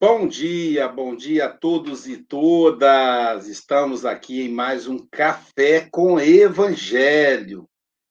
[0.00, 3.46] Bom dia, bom dia a todos e todas.
[3.46, 7.68] Estamos aqui em mais um Café com Evangelho.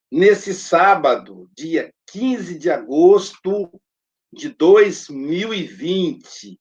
[0.10, 3.70] Nesse sábado, dia 15 de agosto
[4.32, 6.58] de 2020,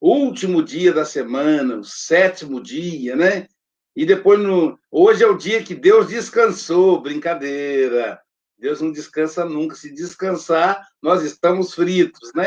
[0.00, 3.48] último dia da semana, o sétimo dia, né?
[3.96, 4.78] E depois, no...
[4.90, 8.22] hoje é o dia que Deus descansou, brincadeira.
[8.56, 9.74] Deus não descansa nunca.
[9.74, 12.46] Se descansar, nós estamos fritos, né?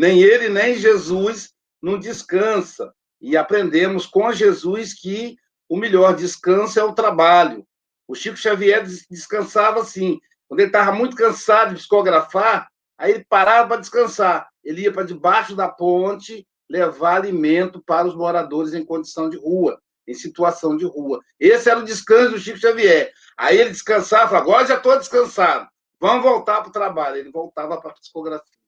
[0.00, 1.50] Nem ele, nem Jesus
[1.82, 2.90] não descansa.
[3.20, 5.36] E aprendemos com Jesus que
[5.68, 7.66] o melhor descanso é o trabalho.
[8.08, 10.18] O Chico Xavier descansava assim.
[10.48, 14.48] Quando ele estava muito cansado de psicografar, aí ele parava para descansar.
[14.64, 19.78] Ele ia para debaixo da ponte levar alimento para os moradores em condição de rua,
[20.08, 21.20] em situação de rua.
[21.38, 23.12] Esse era o descanso do Chico Xavier.
[23.36, 25.68] Aí ele descansava, agora já estou descansado,
[26.00, 27.16] vamos voltar para o trabalho.
[27.16, 28.59] Ele voltava para a psicografia.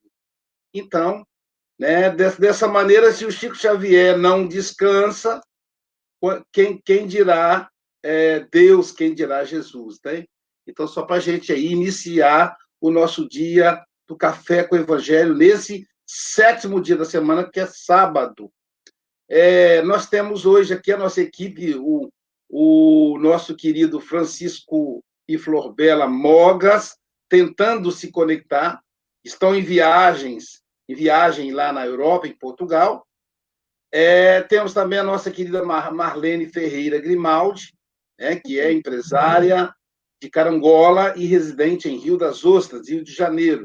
[0.74, 1.24] Então,
[1.78, 2.10] né?
[2.10, 5.40] Dessa maneira, se o Chico Xavier não descansa,
[6.52, 7.68] quem, quem dirá
[8.02, 10.24] é, Deus, quem dirá Jesus, né?
[10.66, 15.34] Então, só para a gente aí iniciar o nosso dia do Café com o Evangelho,
[15.34, 18.48] nesse sétimo dia da semana, que é sábado.
[19.28, 22.12] É, nós temos hoje aqui a nossa equipe, o,
[22.48, 26.96] o nosso querido Francisco e Florbela Mogas,
[27.28, 28.80] tentando se conectar,
[29.24, 33.06] estão em viagens em viagem lá na Europa, em Portugal.
[33.90, 37.74] É, temos também a nossa querida Mar Marlene Ferreira Grimaldi,
[38.18, 39.74] né, que é empresária
[40.20, 43.64] de Carangola e residente em Rio das Ostras, Rio de Janeiro.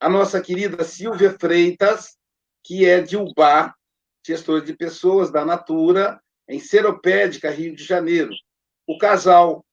[0.00, 2.16] A nossa querida Silvia Freitas,
[2.64, 3.74] que é de Ubá,
[4.26, 8.30] gestora de pessoas da Natura, em Seropédica, Rio de Janeiro.
[8.86, 9.64] O casal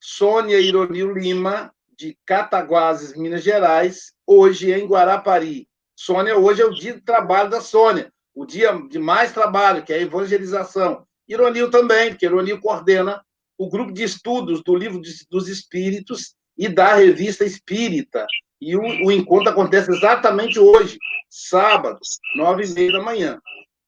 [0.00, 5.68] Sônia Ironil Lima, de Cataguases, Minas Gerais, hoje em Guarapari.
[5.94, 9.92] Sônia, hoje é o dia de trabalho da Sônia, o dia de mais trabalho, que
[9.92, 11.06] é a evangelização.
[11.28, 13.24] Ironil também, porque Ironil coordena
[13.56, 18.26] o grupo de estudos do Livro dos Espíritos e da Revista Espírita.
[18.60, 20.98] E o, o encontro acontece exatamente hoje,
[21.30, 22.00] sábado,
[22.34, 23.40] nove e meia da manhã.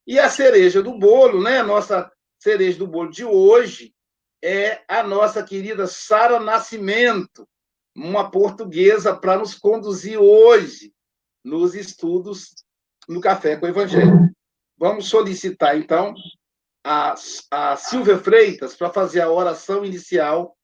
[0.06, 1.58] E a cereja do bolo, né?
[1.58, 2.08] A nossa
[2.38, 3.92] cereja do bolo de hoje
[4.40, 7.48] é a nossa querida Sara Nascimento,
[7.94, 10.92] uma portuguesa para nos conduzir hoje
[11.44, 12.54] nos estudos
[13.08, 14.30] no Café com o Evangelho.
[14.76, 16.14] Vamos solicitar, então,
[16.82, 17.14] a,
[17.50, 20.56] a Silvia Freitas para fazer a oração inicial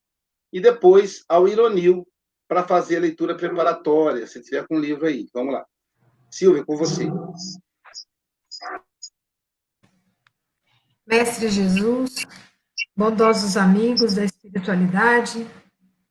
[0.52, 2.06] e depois ao Ironil
[2.48, 5.28] para fazer a leitura preparatória, se tiver com o livro aí.
[5.32, 5.64] Vamos lá.
[6.28, 7.06] Silvia, com você.
[11.06, 12.26] Mestre Jesus,
[12.96, 15.46] bondosos amigos da espiritualidade,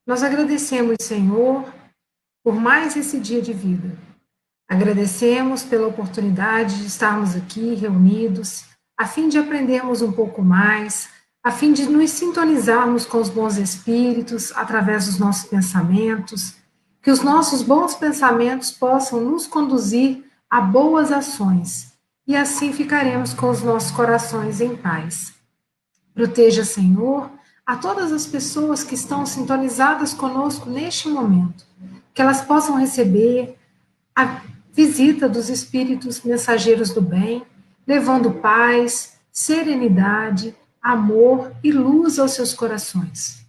[0.09, 1.71] nós agradecemos, Senhor,
[2.43, 4.09] por mais esse dia de vida
[4.69, 8.65] Agradecemos pela oportunidade de estarmos aqui reunidos,
[8.95, 11.09] a fim de aprendermos um pouco mais,
[11.43, 16.53] a fim de nos sintonizarmos com os bons espíritos através dos nossos pensamentos,
[17.01, 21.93] que os nossos bons pensamentos possam nos conduzir a boas ações
[22.27, 25.33] e assim ficaremos com os nossos corações em paz.
[26.13, 27.31] Proteja, Senhor,
[27.69, 31.63] a todas as pessoas que estão sintonizadas conosco neste momento,
[32.15, 33.59] que elas possam receber
[34.15, 34.41] a
[34.73, 37.43] visita dos espíritos mensageiros do bem,
[37.85, 43.45] levando paz, serenidade, amor e luz aos seus corações.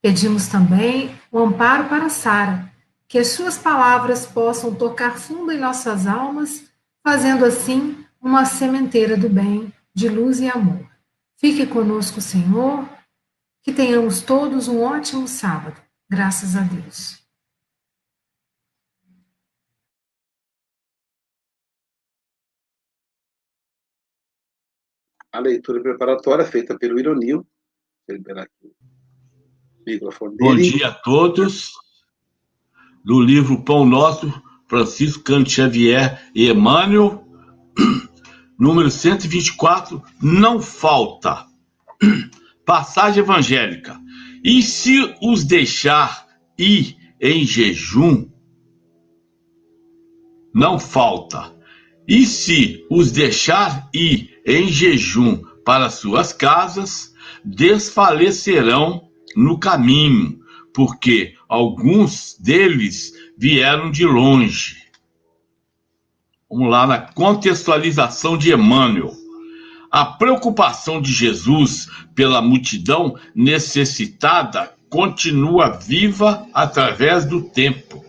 [0.00, 2.72] Pedimos também o amparo para Sara,
[3.06, 6.64] que as suas palavras possam tocar fundo em nossas almas,
[7.06, 10.86] fazendo assim uma sementeira do bem, de luz e amor.
[11.36, 12.96] Fique conosco, Senhor,
[13.62, 15.80] que tenhamos todos um ótimo sábado.
[16.10, 17.18] Graças a Deus.
[25.38, 27.46] a leitura preparatória feita pelo Ironil.
[30.38, 31.72] Bom dia a todos.
[33.04, 34.32] Do livro Pão Nosso,
[34.66, 37.24] Francisco Canto Xavier e Emmanuel,
[38.58, 41.46] número 124, não falta.
[42.68, 43.98] Passagem evangélica.
[44.44, 46.26] E se os deixar
[46.58, 48.28] ir em jejum,
[50.54, 51.50] não falta.
[52.06, 60.38] E se os deixar ir em jejum para suas casas, desfalecerão no caminho,
[60.74, 64.76] porque alguns deles vieram de longe.
[66.50, 69.17] Vamos lá na contextualização de Emmanuel.
[69.90, 78.04] A preocupação de Jesus pela multidão necessitada continua viva através do tempo.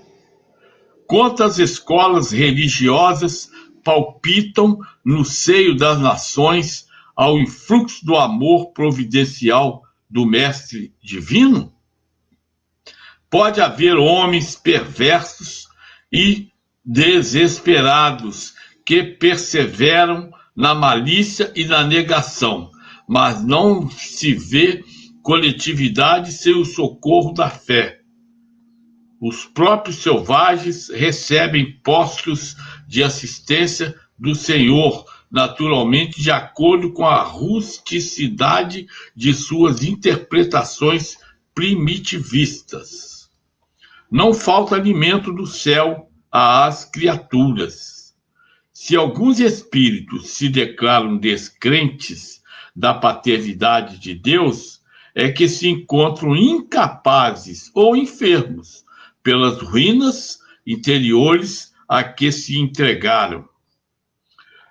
[1.08, 3.50] Quantas escolas religiosas
[3.84, 11.74] palpitam no seio das nações ao influxo do amor providencial do Mestre Divino?
[13.30, 15.68] Pode haver homens perversos
[16.12, 16.50] e
[16.84, 18.54] desesperados
[18.86, 22.70] que perseveram na malícia e na negação,
[23.08, 24.84] mas não se vê
[25.24, 28.02] coletividade sem o socorro da fé.
[29.22, 38.86] Os próprios selvagens recebem postos de assistência do Senhor, naturalmente de acordo com a rusticidade
[39.16, 41.16] de suas interpretações
[41.56, 43.30] primitivistas.
[44.12, 47.99] Não falta alimento do céu às criaturas.
[48.81, 52.42] Se alguns espíritos se declaram descrentes
[52.74, 54.81] da paternidade de Deus,
[55.14, 58.86] é que se encontram incapazes ou enfermos
[59.22, 63.50] pelas ruínas interiores a que se entregaram.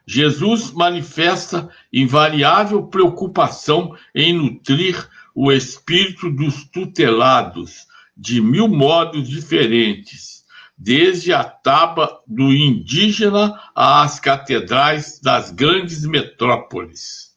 [0.07, 10.38] Jesus manifesta invariável preocupação em nutrir o espírito dos tutelados de mil modos diferentes,
[10.79, 17.33] desde a taba do indígena às catedrais das grandes metrópoles.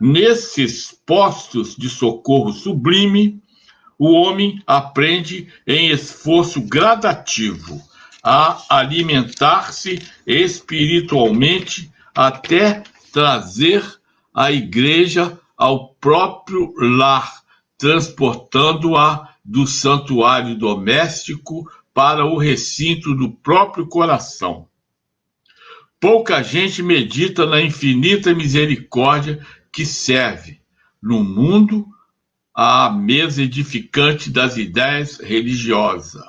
[0.00, 3.42] Nesses postos de socorro sublime,
[3.98, 7.82] o homem aprende em esforço gradativo
[8.22, 12.82] a alimentar-se espiritualmente até
[13.12, 13.82] trazer
[14.34, 17.42] a igreja ao próprio lar,
[17.78, 24.68] transportando-a do santuário doméstico para o recinto do próprio coração.
[25.98, 29.40] Pouca gente medita na infinita misericórdia
[29.72, 30.60] que serve
[31.02, 31.86] no mundo
[32.54, 36.22] à mesa edificante das ideias religiosas.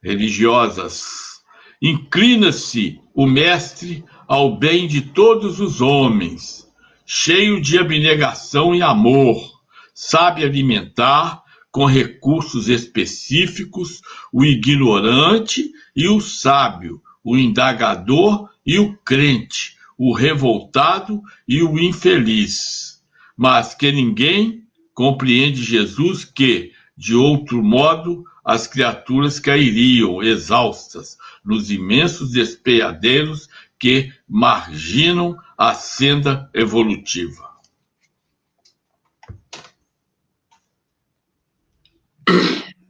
[0.00, 1.42] Religiosas.
[1.82, 6.72] Inclina-se o mestre ao bem de todos os homens,
[7.04, 9.60] cheio de abnegação e amor,
[9.92, 11.41] sabe alimentar
[11.72, 21.22] com recursos específicos o ignorante e o sábio, o indagador e o crente, o revoltado
[21.48, 23.02] e o infeliz.
[23.34, 32.32] Mas que ninguém compreende Jesus que, de outro modo, as criaturas cairiam exaustas nos imensos
[32.32, 33.48] despeadeiros
[33.78, 37.51] que marginam a senda evolutiva.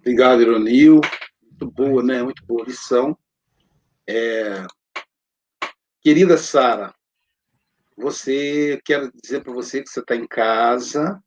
[0.02, 1.00] Obrigado, Ironil.
[1.40, 2.24] Muito boa, né?
[2.24, 3.16] Muito boa lição.
[4.04, 4.66] É...
[6.00, 6.92] Querida Sara,
[7.96, 11.22] você, quero dizer para você que você está em casa,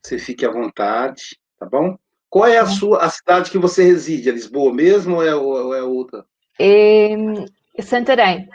[0.00, 1.98] você fique à vontade, tá bom?
[2.30, 4.28] Qual é a sua a cidade que você reside?
[4.28, 6.24] É Lisboa mesmo ou é, ou é outra?
[6.60, 7.16] É,
[7.82, 8.48] Santarém.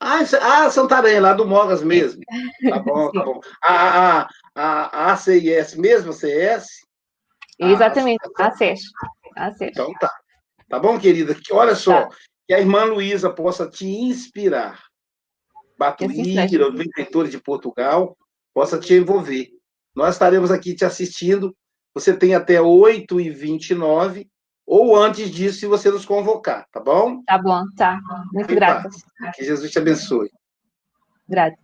[0.00, 2.22] Ah, ah, Santarém, lá do Mogas mesmo.
[2.70, 3.38] Tá bom, tá bom.
[3.62, 6.90] A, a, a, a ACIS mesmo, CS?
[7.70, 8.80] Exatamente, ah, ACES.
[9.36, 9.70] ACES.
[9.70, 10.12] Então tá.
[10.68, 11.36] Tá bom, querida?
[11.50, 12.16] Olha só, tá.
[12.46, 14.82] que a irmã Luísa possa te inspirar.
[15.78, 18.16] Batuíra, os benfeitores de Portugal,
[18.54, 19.48] possa te envolver.
[19.94, 21.54] Nós estaremos aqui te assistindo.
[21.94, 24.26] Você tem até 8h29
[24.66, 27.22] ou antes disso, se você nos convocar, tá bom?
[27.24, 28.00] Tá bom, tá.
[28.32, 28.88] Muito grata.
[29.34, 30.30] Que Jesus te abençoe.
[31.28, 31.56] Grata.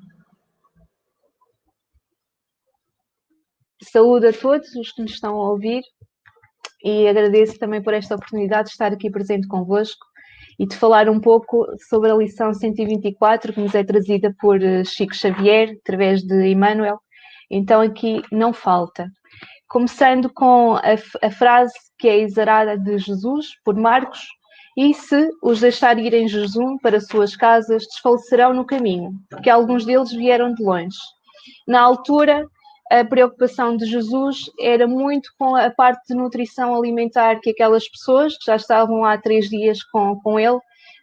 [3.83, 5.83] Saúde a todos os que nos estão a ouvir
[6.83, 10.07] e agradeço também por esta oportunidade de estar aqui presente convosco
[10.59, 14.85] e de falar um pouco sobre a lição 124 que nos é trazida por eh,
[14.85, 16.99] Chico Xavier, através de Emmanuel.
[17.51, 19.09] Então, aqui não falta.
[19.69, 24.27] Começando com a, a frase que é exarada de Jesus, por Marcos,
[24.77, 26.29] e se os deixar ir em
[26.81, 30.97] para suas casas, desfalecerão no caminho, porque alguns deles vieram de longe.
[31.67, 32.47] Na altura,
[32.91, 38.37] a preocupação de Jesus era muito com a parte de nutrição alimentar que aquelas pessoas
[38.37, 40.59] que já estavam há três dias com, com ele,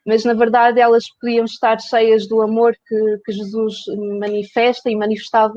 [0.06, 3.84] mas na verdade elas podiam estar cheias do amor que, que Jesus
[4.20, 5.56] manifesta e manifestava,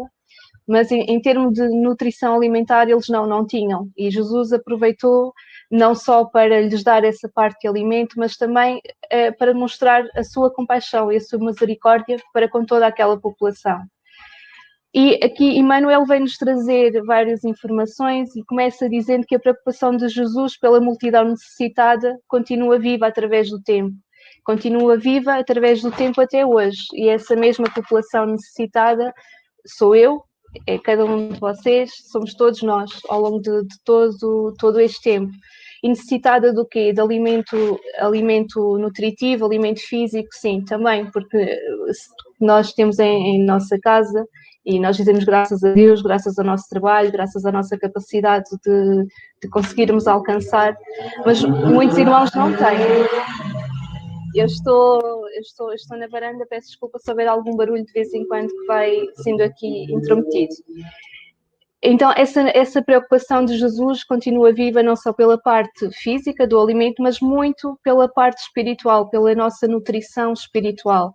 [0.66, 3.90] mas em, em termos de nutrição alimentar eles não, não tinham.
[3.96, 5.32] E Jesus aproveitou
[5.70, 8.80] não só para lhes dar essa parte de alimento, mas também
[9.10, 13.82] eh, para mostrar a sua compaixão e a sua misericórdia para com toda aquela população.
[15.00, 20.58] E aqui Emmanuel vem-nos trazer várias informações e começa dizendo que a preocupação de Jesus
[20.58, 23.94] pela multidão necessitada continua viva através do tempo.
[24.42, 26.80] Continua viva através do tempo até hoje.
[26.94, 29.14] E essa mesma população necessitada
[29.64, 30.20] sou eu,
[30.66, 35.00] é cada um de vocês, somos todos nós ao longo de, de todo, todo este
[35.00, 35.30] tempo.
[35.82, 36.92] E necessitada do quê?
[36.92, 41.56] De alimento, alimento nutritivo, alimento físico, sim, também, porque
[42.40, 44.26] nós temos em, em nossa casa
[44.66, 49.06] e nós dizemos graças a Deus, graças ao nosso trabalho, graças à nossa capacidade de,
[49.42, 50.76] de conseguirmos alcançar,
[51.24, 52.76] mas muitos irmãos não têm.
[54.34, 58.12] Eu estou, eu estou, estou na varanda, peço desculpa se houver algum barulho de vez
[58.12, 60.54] em quando que vai sendo aqui intrometido.
[61.82, 67.00] Então, essa, essa preocupação de Jesus continua viva não só pela parte física do alimento,
[67.00, 71.14] mas muito pela parte espiritual, pela nossa nutrição espiritual.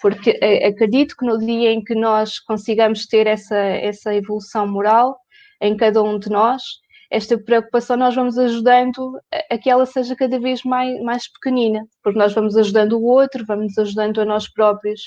[0.00, 5.18] Porque eh, acredito que no dia em que nós consigamos ter essa, essa evolução moral
[5.60, 6.62] em cada um de nós,
[7.10, 9.18] esta preocupação nós vamos ajudando
[9.50, 13.44] a que ela seja cada vez mais, mais pequenina, porque nós vamos ajudando o outro,
[13.46, 15.00] vamos ajudando a nós próprios.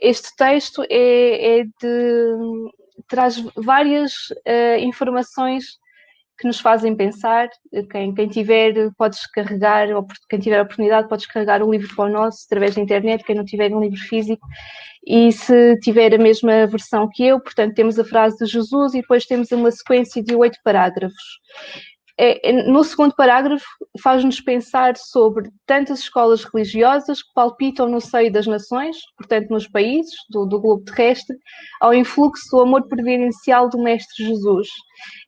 [0.00, 2.36] Este texto é, é de,
[3.08, 5.78] traz várias uh, informações
[6.40, 7.48] que nos fazem pensar.
[7.90, 12.06] Quem, quem tiver pode descarregar, ou quem tiver a oportunidade pode descarregar o livro para
[12.06, 14.46] o nosso através da internet, quem não tiver um livro físico.
[15.06, 19.02] E se tiver a mesma versão que eu, portanto, temos a frase de Jesus e
[19.02, 21.40] depois temos uma sequência de oito parágrafos.
[22.22, 23.64] É, é, no segundo parágrafo,
[24.02, 30.12] faz-nos pensar sobre tantas escolas religiosas que palpitam no seio das nações, portanto, nos países
[30.28, 31.34] do, do globo terrestre,
[31.80, 34.68] ao influxo do amor providencial do Mestre Jesus.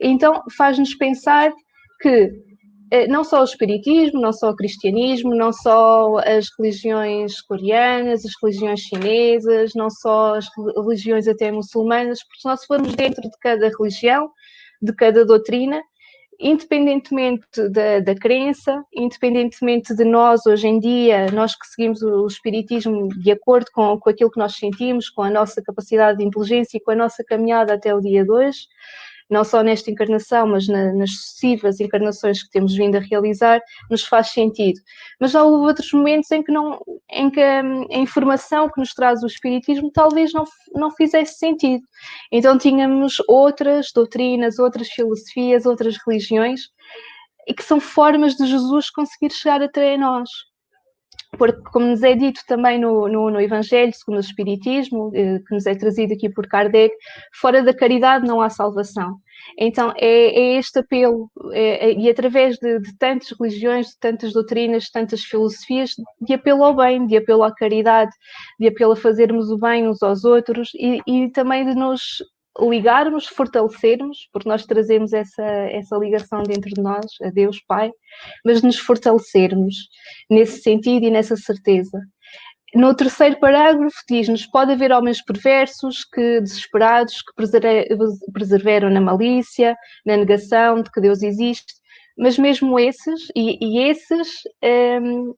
[0.03, 1.51] Então, faz-nos pensar
[2.03, 2.31] que
[2.91, 8.33] eh, não só o espiritismo, não só o cristianismo, não só as religiões coreanas, as
[8.43, 10.47] religiões chinesas, não só as
[10.77, 14.31] religiões até muçulmanas, porque se nós formos dentro de cada religião,
[14.83, 15.81] de cada doutrina,
[16.43, 23.09] independentemente da, da crença, independentemente de nós hoje em dia, nós que seguimos o, espiritismo
[23.09, 26.81] de acordo com, com aquilo que nós sentimos, com a nossa capacidade de inteligência e
[26.81, 28.67] com a nossa caminhada até o dia de hoje,
[29.31, 33.61] não só nesta encarnação, mas na, nas sucessivas encarnações que temos vindo a realizar,
[33.91, 34.81] nos faz sentido.
[35.21, 39.23] Mas houve outros momentos em que, não, em que a, a informação que nos traz
[39.23, 41.83] o Espiritismo talvez não, não fizesse sentido.
[42.31, 46.61] Então tínhamos outras doutrinas, outras filosofias, outras religiões,
[47.47, 50.29] e que são formas de Jesus conseguir chegar até nós
[51.39, 55.55] porque, como nos é dito também no, no, no, Evangelho, segundo o Espiritismo, eh, que
[55.55, 56.95] nos é trazido aqui por Kardec,
[57.33, 59.19] fora da caridade não há salvação.
[59.59, 64.33] Então, é, é este apelo, é, é, e através de, de, tantas religiões, de tantas
[64.33, 68.13] doutrinas, de tantas filosofias, de apelo ao bem, de apelo à caridade,
[68.61, 72.23] de apelo a fazermos o bem uns aos outros e, e também de nos
[72.61, 77.91] ligarmos, fortalecermos, porque nós trazemos essa, essa ligação dentro de nós, a Deus Pai,
[78.45, 79.75] mas nos fortalecermos
[80.31, 81.99] nesse sentido e nessa certeza.
[82.75, 90.17] No terceiro parágrafo diz-nos: pode haver homens perversos que, desesperados, que preserveram na malícia, na
[90.17, 91.75] negação de que Deus existe,
[92.17, 94.29] mas mesmo esses, e, e esses,
[95.03, 95.35] um,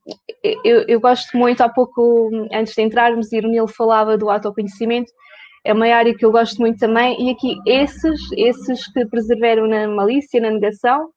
[0.64, 5.12] eu, eu, gosto muito, há pouco, antes de entrarmos, Irmil falava do autoconhecimento,
[5.64, 9.88] é uma área que eu gosto muito também, e aqui esses, esses que preservaram na
[9.88, 11.08] malícia, na negação,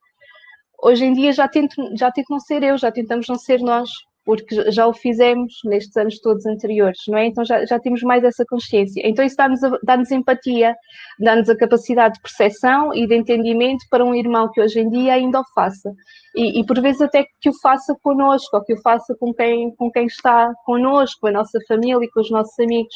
[0.82, 3.90] hoje em dia já tento, já tento não ser eu, já tentamos não ser nós,
[4.28, 7.28] porque já o fizemos nestes anos todos anteriores, não é?
[7.28, 9.02] Então já, já temos mais essa consciência.
[9.06, 10.76] Então isso dá-nos, dá-nos empatia,
[11.18, 15.14] dá-nos a capacidade de percepção e de entendimento para um irmão que hoje em dia
[15.14, 15.94] ainda o faça.
[16.36, 19.74] E, e por vezes até que o faça connosco, ou que o faça com quem,
[19.78, 22.94] com quem está connosco, com a nossa família, com os nossos amigos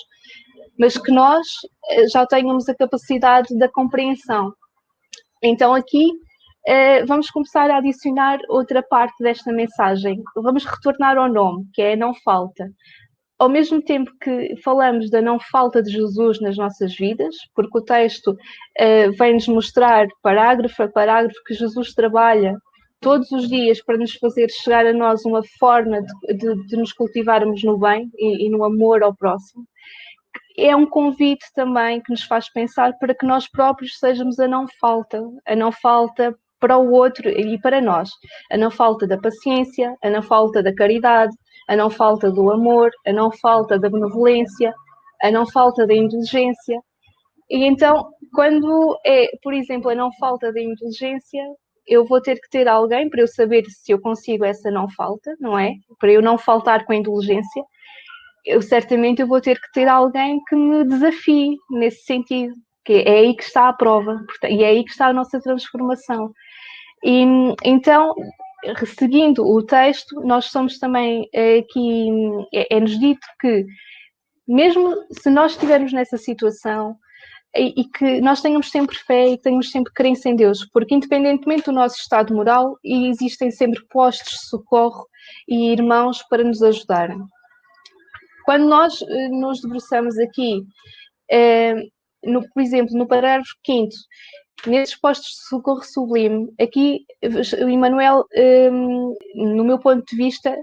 [0.79, 1.45] mas que nós
[1.89, 4.51] eh, já tenhamos a capacidade da compreensão.
[5.43, 6.11] Então, aqui
[6.65, 10.21] eh, vamos começar a adicionar outra parte desta mensagem.
[10.35, 12.69] Vamos retornar ao nome, que é a não falta.
[13.39, 17.83] Ao mesmo tempo que falamos da não falta de Jesus nas nossas vidas, porque o
[17.83, 22.55] texto uh, vem-nos mostrar, parágrafo a parágrafo, que Jesus trabalha
[22.99, 26.93] todos os dias para nos fazer chegar a nós uma forma de, de, de nos
[26.93, 29.65] cultivarmos no bem e, e, no amor ao próximo
[30.57, 34.67] é um convite também que nos faz pensar para que nós próprios sejamos a não
[34.79, 38.09] falta, a não falta para o outro e para nós,
[38.49, 41.35] a não falta da paciência, a não falta da caridade,
[41.67, 44.73] a não falta do amor, a não falta da benevolência,
[45.21, 46.79] a não falta da indulgência.
[47.49, 51.43] E então, quando é, por exemplo, a não falta da indulgência,
[51.85, 55.35] eu vou ter que ter alguém para eu saber se eu consigo essa não falta,
[55.39, 55.73] não é?
[55.99, 57.63] Para eu não faltar com a indulgência
[58.45, 62.53] eu certamente eu vou ter que ter alguém que me desafie nesse sentido,
[62.83, 66.31] que é aí que está a prova, e é aí que está a nossa transformação.
[67.03, 67.23] E
[67.63, 68.13] então,
[68.97, 72.09] seguindo o texto, nós somos também aqui,
[72.53, 73.65] é, é-nos dito que
[74.47, 76.97] mesmo se nós estivermos nessa situação,
[77.55, 81.71] e, que nós tenhamos sempre fé e tenhamos sempre crença em Deus, porque independentemente do
[81.71, 85.05] nosso estado moral, existem sempre postos de socorro
[85.47, 87.19] e irmãos para nos ajudarem.
[88.45, 90.63] Quando nós eh, nos debruçamos aqui,
[91.29, 91.75] eh,
[92.23, 93.89] no, por exemplo, no parágrafo 5
[94.65, 98.25] nesses postos de socorro sublime, aqui o Emanuel,
[98.71, 100.55] um, no meu ponto de vista,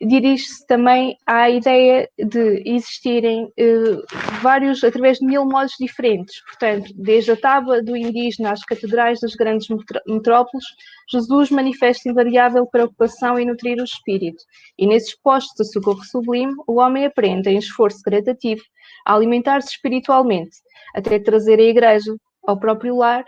[0.00, 4.02] dirige-se também à ideia de existirem uh,
[4.40, 6.42] vários, através de mil modos diferentes.
[6.44, 9.68] Portanto, desde a tábua do indígena às catedrais das grandes
[10.06, 10.64] metrópoles,
[11.10, 14.42] Jesus manifesta invariável preocupação em nutrir o espírito.
[14.78, 18.62] E nesses postos de socorro sublime, o homem aprende, em esforço gradativo,
[19.06, 20.56] a alimentar-se espiritualmente,
[20.94, 22.14] até trazer a igreja
[22.46, 23.24] ao próprio lar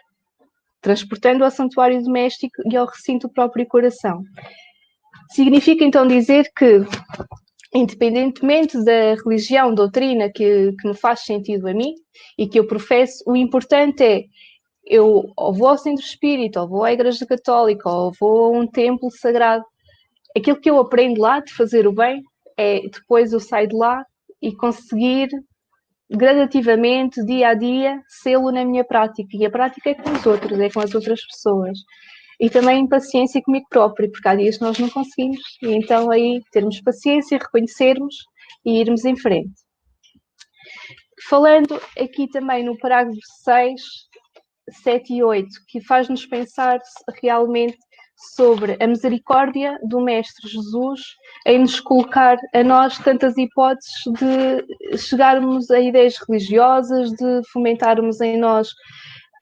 [0.85, 4.23] transportando ao santuário doméstico e ao recinto próprio coração.
[5.31, 6.83] Significa então dizer que,
[7.75, 11.95] independentemente da religião, doutrina que, que me faz sentido a mim
[12.37, 14.25] e que eu professo, o importante é
[14.87, 18.67] eu ou vou ao centro espírita, ou vou à igreja católica, ou vou a um
[18.67, 19.65] templo sagrado.
[20.37, 22.23] Aquilo que eu aprendo lá de fazer o bem
[22.59, 24.05] é depois eu sair de lá
[24.43, 25.31] e conseguir
[26.11, 29.29] gradativamente, dia a dia, sê-lo na minha prática.
[29.33, 31.79] E a prática é com os outros, é com as outras pessoas.
[32.41, 35.41] E também paciência comigo próprio, porque há dias nós não conseguimos.
[35.63, 38.15] E então aí termos paciência, reconhecermos
[38.65, 39.53] e irmos em frente.
[41.29, 43.81] Falando aqui também no parágrafo 6,
[44.83, 46.81] 7 e 8, que faz-nos pensar
[47.23, 47.79] realmente
[48.17, 51.01] sobre a misericórdia do Mestre Jesus
[51.47, 58.39] em nos colocar a nós tantas hipóteses de chegarmos a ideias religiosas, de fomentarmos em
[58.39, 58.69] nós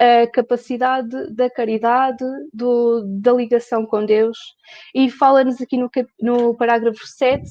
[0.01, 4.37] a capacidade da caridade, do, da ligação com Deus.
[4.95, 7.43] E fala-nos aqui no, no parágrafo 7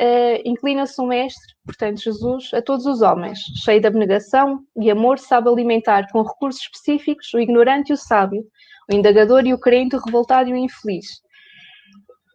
[0.00, 5.18] Uh, inclina-se o mestre, portanto Jesus, a todos os homens, cheio de abnegação e amor,
[5.18, 8.42] sabe alimentar com recursos específicos o ignorante e o sábio,
[8.90, 11.06] o indagador e o crente, o revoltado e o infeliz.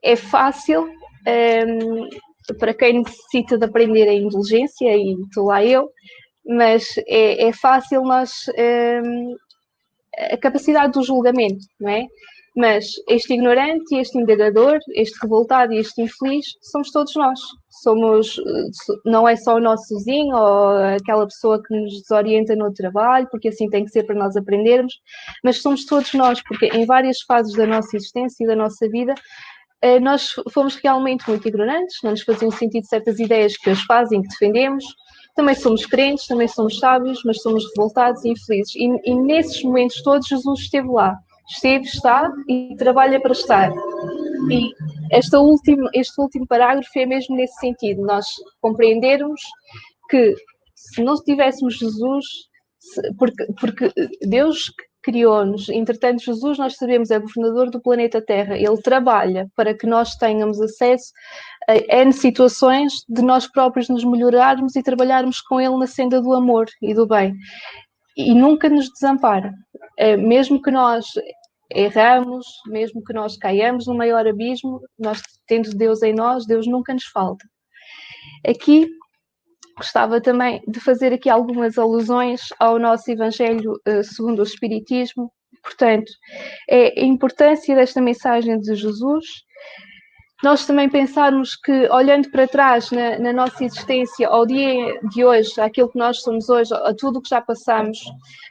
[0.03, 5.89] É fácil um, para quem necessita de aprender a indulgência, e estou lá eu,
[6.45, 8.45] mas é, é fácil nós.
[9.03, 9.35] Um,
[10.31, 12.07] a capacidade do julgamento, não é?
[12.55, 17.39] Mas este ignorante, este indagador, este revoltado e este infeliz somos todos nós.
[17.81, 18.35] Somos,
[19.05, 23.49] não é só o nosso vizinho ou aquela pessoa que nos desorienta no trabalho, porque
[23.49, 24.93] assim tem que ser para nós aprendermos,
[25.43, 29.13] mas somos todos nós, porque em várias fases da nossa existência e da nossa vida,
[29.81, 34.21] eh, nós fomos realmente muito ignorantes, não nos faziam sentido certas ideias que hoje fazem,
[34.21, 34.85] que defendemos,
[35.35, 38.75] também somos crentes, também somos sábios, mas somos revoltados e infelizes.
[38.75, 41.15] E, e nesses momentos todos, Jesus esteve lá
[41.49, 43.71] esteve, está e trabalha para estar.
[44.49, 44.71] E
[45.11, 48.27] esta último, este último parágrafo é mesmo nesse sentido, nós
[48.61, 49.41] compreendermos
[50.09, 50.35] que
[50.75, 52.25] se não tivéssemos Jesus,
[53.17, 54.71] porque, porque Deus
[55.07, 60.15] criou-nos, entretanto Jesus, nós sabemos, é governador do planeta Terra, ele trabalha para que nós
[60.15, 61.13] tenhamos acesso
[61.67, 66.33] a N situações de nós próprios nos melhorarmos e trabalharmos com ele na senda do
[66.33, 67.33] amor e do bem.
[68.17, 69.53] E nunca nos desampara.
[69.97, 71.05] Eh, mesmo que nós
[71.73, 76.93] erramos, mesmo que nós caiamos no maior abismo, nós tendo Deus em nós, Deus nunca
[76.93, 77.45] nos falta.
[78.45, 78.89] Aqui
[79.77, 85.31] gostava também de fazer aqui algumas alusões ao nosso Evangelho uh, segundo o Espiritismo.
[85.61, 86.11] Portanto,
[86.69, 89.25] é a importância desta mensagem de Jesus
[90.43, 95.59] nós também pensarmos que, olhando para trás na, na, nossa existência, ao dia de hoje,
[95.59, 97.97] aquilo que nós somos hoje, a tudo o que já passamos,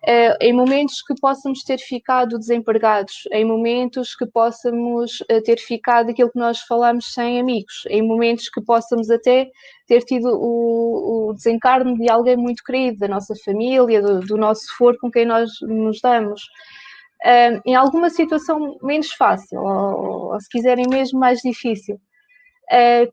[0.05, 6.11] eh, em momentos que possamos ter ficado desempregados, em momentos que possamos eh, ter ficado
[6.11, 9.49] aquilo que nós falamos sem amigos, em momentos que possamos até
[9.87, 14.65] ter tido o, o desencarne de alguém muito querido, da nossa família, do, do nosso
[14.77, 16.43] for com quem nós nos damos
[17.65, 21.97] em alguma situação menos fácil, ou, ou, se quiserem mesmo mais difícil.
[22.71, 23.13] Uh,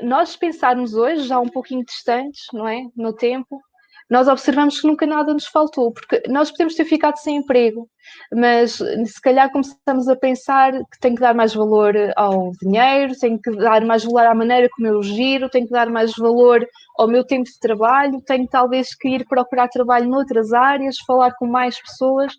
[0.00, 2.82] nós pensarmos hoje, já um pouquinho distantes, não é?
[2.94, 3.60] No tempo,
[4.08, 7.88] nós observamos que nunca nada nos faltou, porque nós podemos ter ficado sem emprego,
[8.32, 13.36] mas se calhar começamos a pensar que tem que dar mais valor ao dinheiro, tem
[13.36, 16.64] que dar mais valor à maneira como eu giro, tem que dar mais valor
[16.96, 21.46] ao meu tempo de trabalho, tenho talvez que ir procurar trabalho noutras áreas, falar com
[21.46, 22.32] mais pessoas.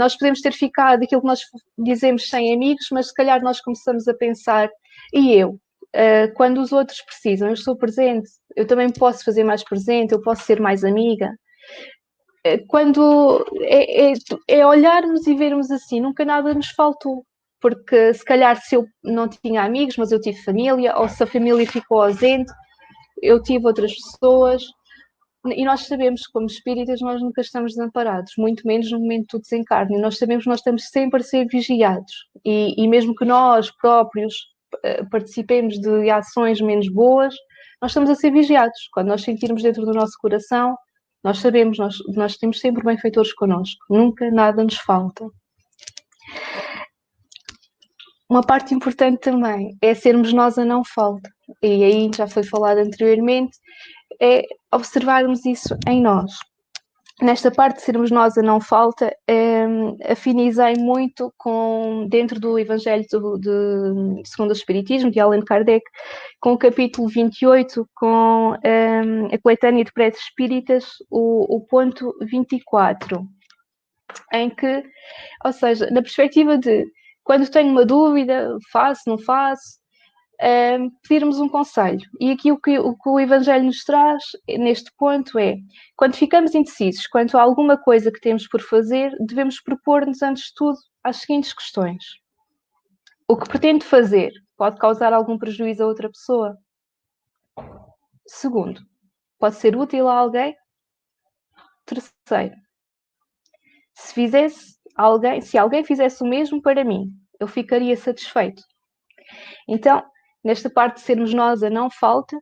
[0.00, 1.42] Nós podemos ter ficado aquilo que nós
[1.78, 4.70] dizemos sem amigos, mas se calhar nós começamos a pensar,
[5.12, 5.60] e eu?
[5.94, 10.22] Uh, quando os outros precisam, eu estou presente, eu também posso fazer mais presente, eu
[10.22, 11.30] posso ser mais amiga.
[12.46, 14.14] Uh, quando é, é,
[14.48, 17.24] é olharmos e vermos assim, nunca nada nos faltou
[17.60, 21.26] porque se calhar se eu não tinha amigos, mas eu tive família, ou se a
[21.26, 22.50] família ficou ausente,
[23.22, 24.64] eu tive outras pessoas,
[25.46, 29.98] e nós sabemos como espíritas, nós nunca estamos desamparados, muito menos no momento do desencarne.
[29.98, 32.12] Nós sabemos que nós estamos sempre a ser vigiados.
[32.44, 34.34] E, e mesmo que nós próprios
[34.74, 37.34] uh, participemos de ações menos boas,
[37.80, 38.88] nós estamos a ser vigiados.
[38.92, 40.76] Quando nós sentirmos dentro do nosso coração,
[41.24, 43.78] nós sabemos, nós, nós temos sempre benfeitores connosco.
[43.88, 45.26] Nunca nada nos falta.
[48.28, 51.28] Uma parte importante também é sermos nós a não falta.
[51.62, 53.56] E aí já foi falado anteriormente,
[54.20, 56.32] é observarmos isso em nós.
[57.22, 59.66] Nesta parte de sermos nós a não falta, é,
[60.10, 65.84] afinizei muito com, dentro do Evangelho do, de, segundo o Espiritismo, de Allan Kardec,
[66.40, 69.00] com o capítulo 28, com é,
[69.34, 73.28] a coletânea de pretos espíritas, o, o ponto 24,
[74.32, 74.82] em que,
[75.44, 76.86] ou seja, na perspectiva de
[77.22, 79.79] quando tenho uma dúvida, faço, não faço,
[80.40, 82.00] uh, pedirmos um conselho.
[82.18, 85.56] E aqui o que, o que o Evangelho nos traz neste ponto é:
[85.96, 90.54] quando ficamos indecisos quanto a alguma coisa que temos por fazer, devemos propor-nos, antes de
[90.54, 92.04] tudo, as seguintes questões:
[93.28, 96.56] O que pretendo fazer pode causar algum prejuízo a outra pessoa?
[98.26, 98.80] Segundo,
[99.38, 100.56] pode ser útil a alguém?
[101.84, 102.54] Terceiro,
[103.94, 108.62] se fizesse alguém, se alguém fizesse o mesmo para mim, eu ficaria satisfeito.
[109.68, 110.02] Então,
[110.42, 112.36] nesta parte de sermos nós a não falta,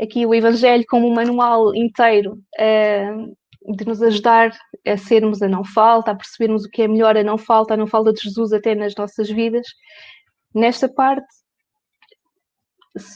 [0.00, 5.64] aqui o Evangelho como um manual inteiro uh, de nos ajudar a sermos a não
[5.64, 8.52] falta, a percebermos o que é melhor a não falta, a não falta de Jesus
[8.52, 9.66] até nas nossas vidas.
[10.54, 11.26] Nesta parte,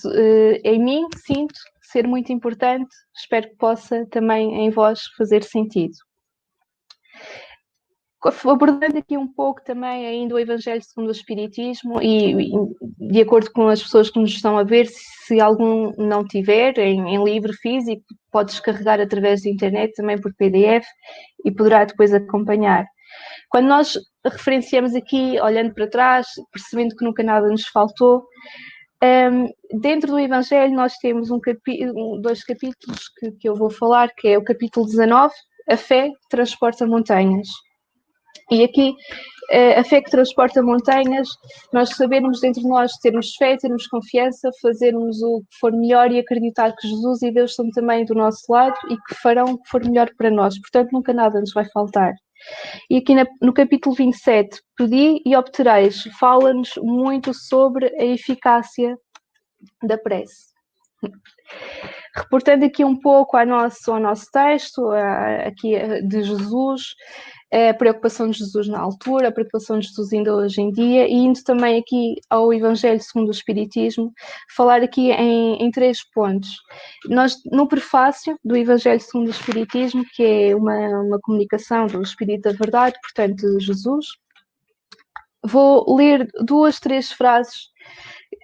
[0.06, 5.96] uh, em mim, sinto ser muito importante, espero que possa também em vós fazer sentido
[8.26, 12.50] abordando aqui um pouco também ainda o Evangelho segundo o Espiritismo e,
[12.98, 17.14] de acordo com as pessoas que nos estão a ver, se algum não tiver em,
[17.14, 18.02] em livro físico,
[18.32, 20.84] pode descarregar através da internet também por PDF
[21.44, 22.84] e poderá depois acompanhar.
[23.48, 28.24] Quando nós referenciamos aqui, olhando para trás, percebendo que nunca nada nos faltou,
[29.02, 31.38] um, dentro do Evangelho nós temos um
[32.20, 35.32] dois capítulos que, que eu vou falar, que é o capítulo 19,
[35.70, 37.46] a fé transporta montanhas
[38.50, 38.94] e aqui
[39.76, 41.28] a fé que transporta montanhas,
[41.72, 46.18] nós sabermos dentro de nós termos fé, termos confiança, fazermos o que for melhor e
[46.18, 49.68] acreditar que Jesus e Deus estão também do nosso lado e que farão o que
[49.70, 50.58] for melhor para nós.
[50.60, 52.12] Portanto, nunca nada nos vai faltar.
[52.90, 58.96] E aqui no capítulo 27, pedi e obtereis, fala-nos muito sobre a eficácia
[59.82, 60.48] da prece.
[62.14, 64.88] Reportando aqui um pouco ao nosso, ao nosso texto,
[65.46, 66.82] aqui de Jesus,
[67.50, 71.14] a preocupação de Jesus na altura, a preocupação de Jesus ainda hoje em dia, e
[71.14, 74.12] indo também aqui ao Evangelho segundo o Espiritismo,
[74.54, 76.50] falar aqui em, em três pontos.
[77.06, 82.42] Nós, no prefácio do Evangelho segundo o Espiritismo, que é uma, uma comunicação do Espírito
[82.42, 84.06] da Verdade, portanto, de Jesus,
[85.44, 87.68] vou ler duas, três frases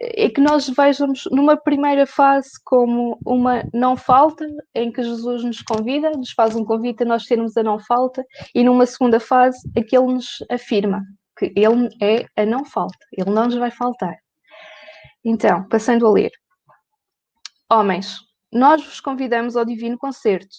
[0.01, 5.63] é que nós vejamos numa primeira fase como uma não falta, em que Jesus nos
[5.63, 9.59] convida, nos faz um convite a nós termos a não falta, e numa segunda fase,
[9.77, 11.03] a que ele nos afirma
[11.37, 14.17] que ele é a não falta, ele não nos vai faltar.
[15.25, 16.31] Então, passando a ler.
[17.71, 18.19] Homens,
[18.53, 20.55] nós vos convidamos ao divino concerto,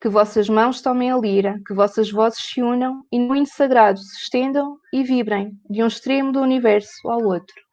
[0.00, 3.98] que vossas mãos tomem a lira, que vossas vozes se unam e no hino sagrado
[3.98, 7.69] se estendam e vibrem de um extremo do universo ao outro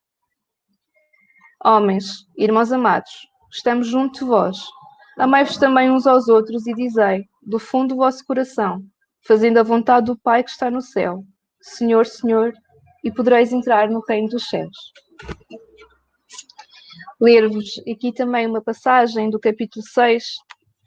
[1.64, 4.60] Homens, irmãos amados, estamos junto de vós.
[5.18, 8.84] Amai-vos também uns aos outros e dizei, do fundo do vosso coração,
[9.26, 11.24] fazendo a vontade do Pai que está no céu.
[11.60, 12.54] Senhor, Senhor,
[13.04, 14.78] e podereis entrar no reino dos céus.
[17.20, 20.24] Ler-vos aqui também uma passagem do capítulo 6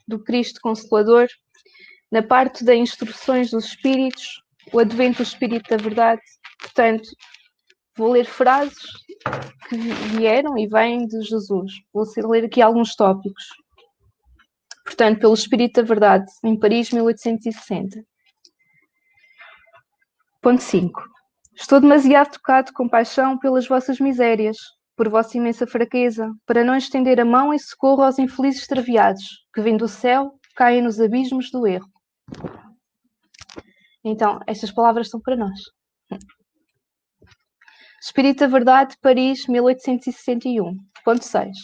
[0.07, 1.27] do Cristo Consolador,
[2.09, 6.21] na parte das instruções dos Espíritos, o advento do Espírito da Verdade.
[6.61, 7.09] Portanto,
[7.97, 8.81] vou ler frases
[9.69, 9.77] que
[10.15, 11.73] vieram e vêm de Jesus.
[11.93, 13.45] Vou ler aqui alguns tópicos.
[14.83, 18.03] Portanto, pelo Espírito da Verdade, em Paris, 1860.
[20.41, 21.01] Ponto 5.
[21.55, 24.57] Estou demasiado tocado com paixão pelas vossas misérias,
[24.95, 29.61] por vossa imensa fraqueza, para não estender a mão em socorro aos infelizes extraviados, que
[29.61, 31.89] vêm do céu, caem nos abismos do erro.
[34.03, 35.59] Então, estas palavras são para nós.
[38.03, 40.75] Espírito da Verdade, Paris, 1861.
[41.05, 41.55] Ponto 6.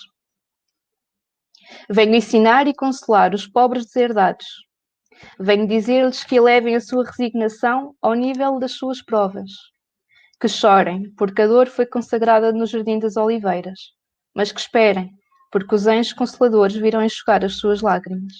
[1.89, 4.45] Venho ensinar e consolar os pobres deserdados.
[5.39, 9.50] Venho dizer-lhes que elevem a sua resignação ao nível das suas provas.
[10.39, 13.80] Que chorem, porque a dor foi consagrada no Jardim das Oliveiras.
[14.36, 15.10] Mas que esperem,
[15.52, 18.34] porque os anjos consoladores virão enxugar as suas lágrimas.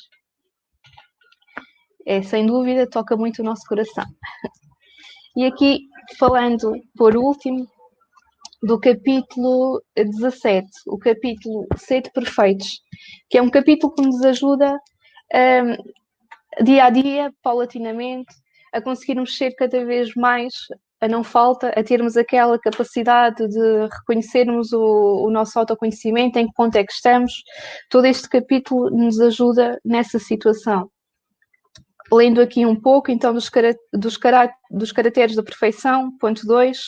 [2.06, 4.06] é sem dúvida, toca muito o nosso coração.
[5.36, 5.80] E aqui,
[6.18, 7.68] falando por último,
[8.62, 12.82] do capítulo 17, o capítulo Sede Perfeitos,
[13.30, 14.80] que é um capítulo que nos ajuda
[15.34, 18.34] um, dia a dia, paulatinamente,
[18.74, 20.54] a conseguirmos ser cada vez mais
[21.00, 26.54] a não falta, a termos aquela capacidade de reconhecermos o, o, nosso autoconhecimento, em que
[26.54, 27.44] ponto é que estamos.
[27.90, 30.90] Todo este capítulo nos ajuda nessa situação.
[32.12, 33.52] Lendo aqui um pouco, então, dos,
[33.94, 34.18] dos,
[34.72, 36.80] dos caracteres da perfeição, ponto 2.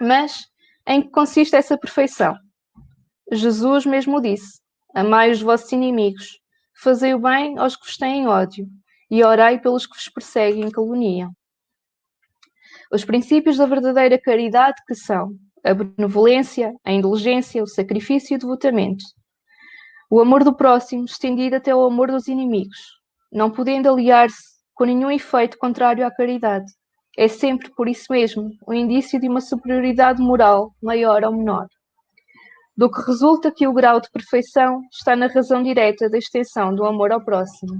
[0.00, 0.46] Mas
[0.86, 2.36] em que consiste essa perfeição?
[3.32, 4.60] Jesus mesmo disse:
[4.94, 6.38] Amai os vossos inimigos,
[6.74, 8.66] fazei o bem aos que vos têm ódio,
[9.10, 11.32] e orai pelos que vos perseguem e caluniam.
[12.92, 15.30] Os princípios da verdadeira caridade que são
[15.64, 19.04] a benevolência, a indulgência, o sacrifício e o devotamento.
[20.08, 22.78] O amor do próximo estendido até ao amor dos inimigos,
[23.32, 26.66] não podendo aliar-se com nenhum efeito contrário à caridade.
[27.16, 31.66] É sempre, por isso mesmo, um indício de uma superioridade moral maior ou menor.
[32.76, 36.84] Do que resulta que o grau de perfeição está na razão direta da extensão do
[36.84, 37.72] amor ao próximo.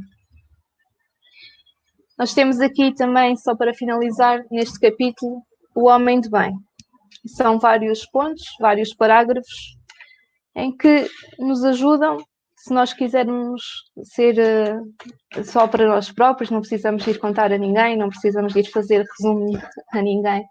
[2.19, 5.43] Nós temos aqui também, só para finalizar, neste capítulo,
[5.75, 6.55] o homem de bem.
[7.27, 9.77] São vários pontos, vários parágrafos,
[10.55, 11.07] em que
[11.39, 12.17] nos ajudam,
[12.67, 13.63] se nós quisermos
[14.03, 18.69] ser uh, só para nós próprios, não precisamos ir contar a ninguém, não precisamos ir
[18.73, 19.57] fazer resumo
[19.93, 20.45] a ninguém.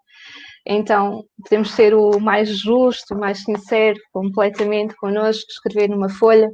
[0.66, 6.50] Então, podemos ser o mais justo, o mais sincero, completamente connosco, escrever numa folha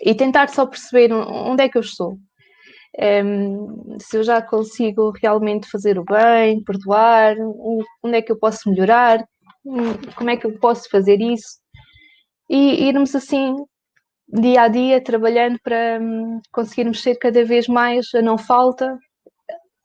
[0.00, 2.16] e tentar só perceber onde é que eu estou,
[3.22, 7.36] um, se eu já consigo realmente fazer o bem, perdoar,
[8.02, 9.22] onde é que eu posso melhorar,
[9.62, 11.60] hum, como é que eu posso fazer isso,
[12.48, 13.54] e irmos assim
[14.32, 18.96] dia a dia trabalhando para um, conseguirmos ser cada vez mais a não falta,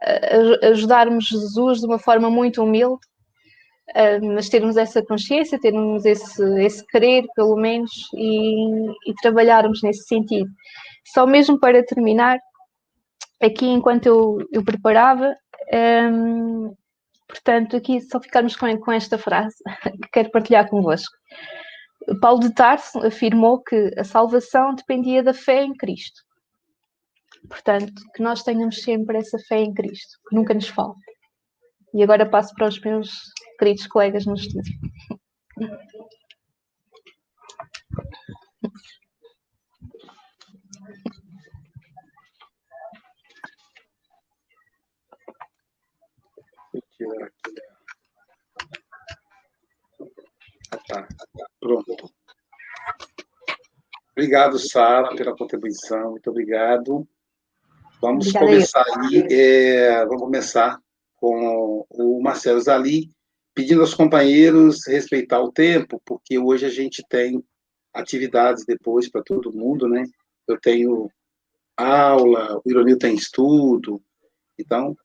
[0.01, 2.99] a, ajudarmos Jesus de uma forma muito humilde,
[3.91, 10.07] uh, mas termos essa consciência, termos esse, esse querer, pelo menos, e, e trabalharmos nesse
[10.07, 10.49] sentido.
[11.13, 12.39] Só mesmo para terminar,
[13.41, 15.35] aqui enquanto eu, eu preparava,
[16.11, 16.73] um,
[17.27, 19.55] portanto, aqui só ficarmos com, com esta frase
[20.03, 21.15] que quero partilhar convosco.
[22.21, 26.21] Paulo de Tarso afirmou que a salvação dependia da fé em Cristo.
[27.47, 31.01] Portanto, que nós tenhamos sempre essa fé em Cristo, que nunca nos falte.
[31.93, 33.09] E agora passo para os meus
[33.59, 34.73] queridos colegas no estúdio.
[46.97, 47.55] tirar aqui.
[50.71, 51.07] Ah, tá.
[51.59, 52.13] Pronto.
[54.15, 56.11] Obrigado, Sara, pela contribuição.
[56.11, 57.07] Muito obrigado.
[58.01, 59.27] Vamos Obrigada começar aí.
[59.29, 60.79] É, vamos começar
[61.17, 63.09] com o Marcelo Zali,
[63.53, 67.43] pedindo aos companheiros respeitar o tempo, porque hoje a gente tem
[67.93, 70.03] atividades depois para todo mundo, né?
[70.47, 71.09] Eu tenho
[71.75, 74.01] aula, o Ironil tem estudo,
[74.57, 74.95] então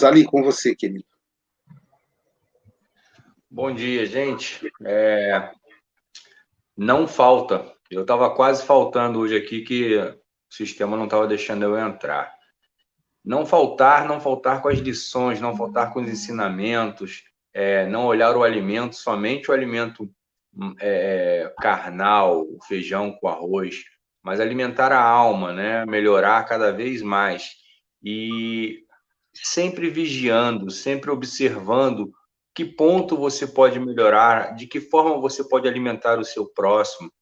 [0.00, 1.04] Ali, com você, querido.
[3.48, 4.72] Bom dia, gente.
[4.84, 5.52] É...
[6.76, 7.72] Não falta.
[7.92, 10.14] Eu estava quase faltando hoje aqui que o
[10.48, 12.34] sistema não estava deixando eu entrar.
[13.24, 18.34] Não faltar, não faltar com as lições, não faltar com os ensinamentos, é, não olhar
[18.36, 20.10] o alimento, somente o alimento
[20.80, 23.84] é, carnal, o feijão com arroz,
[24.22, 25.84] mas alimentar a alma, né?
[25.84, 27.56] melhorar cada vez mais.
[28.02, 28.84] E
[29.34, 32.10] sempre vigiando, sempre observando
[32.54, 37.12] que ponto você pode melhorar, de que forma você pode alimentar o seu próximo.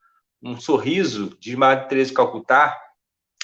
[0.43, 2.79] Um sorriso, de Madre de Calcutá,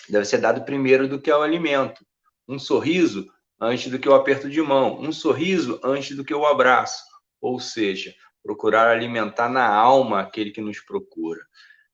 [0.08, 2.04] deve ser dado primeiro do que o alimento.
[2.48, 3.30] Um sorriso
[3.60, 5.00] antes do que o aperto de mão.
[5.00, 7.04] Um sorriso antes do que o abraço.
[7.40, 11.40] Ou seja, procurar alimentar na alma aquele que nos procura.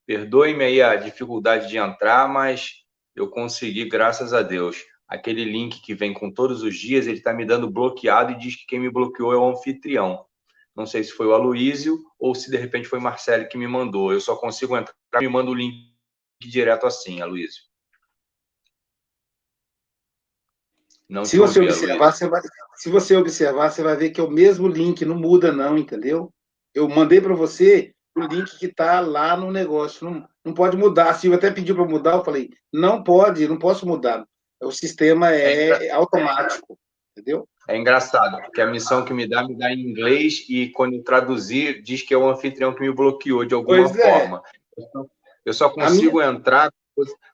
[0.07, 2.83] Perdoe-me aí a dificuldade de entrar, mas
[3.15, 7.35] eu consegui, graças a Deus aquele link que vem com todos os dias, ele está
[7.35, 10.25] me dando bloqueado e diz que quem me bloqueou é o anfitrião.
[10.75, 13.67] Não sei se foi o Aloísio ou se de repente foi o Marcelo que me
[13.67, 14.13] mandou.
[14.13, 15.93] Eu só consigo entrar e me manda o link
[16.41, 17.63] direto assim, Aloísio.
[21.09, 22.41] Não se você observar, você vai,
[22.77, 26.33] se você observar, você vai ver que é o mesmo link, não muda não, entendeu?
[26.75, 31.11] Eu mandei para você o link que está lá no negócio, não, não pode mudar.
[31.11, 34.27] A Silvia até pediu para mudar, eu falei, não pode, não posso mudar
[34.63, 36.79] o sistema é, é automático,
[37.11, 37.49] entendeu?
[37.69, 41.81] É engraçado, porque a missão que me dá, me dá em inglês e quando traduzir,
[41.83, 44.03] diz que é o anfitrião que me bloqueou de alguma pois é.
[44.03, 44.43] forma.
[44.79, 44.83] É.
[45.45, 46.31] Eu só consigo minha...
[46.31, 46.73] entrar